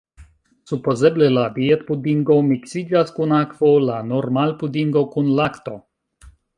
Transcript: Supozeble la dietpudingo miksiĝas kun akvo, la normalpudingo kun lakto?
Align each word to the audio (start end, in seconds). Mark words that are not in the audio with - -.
Supozeble 0.69 1.27
la 1.33 1.43
dietpudingo 1.57 2.39
miksiĝas 2.49 3.15
kun 3.21 3.37
akvo, 3.43 3.73
la 3.93 4.01
normalpudingo 4.17 5.09
kun 5.17 5.35
lakto? 5.43 5.81